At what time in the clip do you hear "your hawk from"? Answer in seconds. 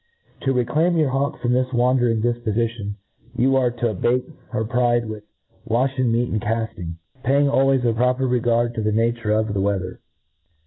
0.97-1.53